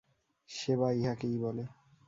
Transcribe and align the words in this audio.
সেবা 0.49 0.89
ইহাকেই 0.91 1.35
বলে। 1.37 1.63